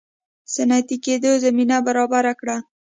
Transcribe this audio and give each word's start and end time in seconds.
صنعتي 0.53 0.97
کېدو 1.05 1.31
زمینه 1.43 1.77
برابره 1.87 2.33
کړه. 2.39 2.57